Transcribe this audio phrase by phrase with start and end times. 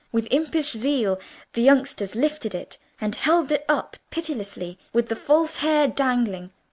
[0.11, 1.19] With impish zeal
[1.53, 6.49] the youngsters lifted it, and held it up pitilessly, with the false hair dangling.